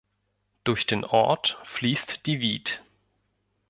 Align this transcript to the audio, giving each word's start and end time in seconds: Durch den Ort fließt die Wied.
Durch 0.63 0.87
den 0.87 1.03
Ort 1.05 1.59
fließt 1.63 2.25
die 2.25 2.39
Wied. 2.39 2.81